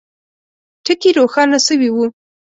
[0.83, 2.05] ټکي روښانه سوي وه.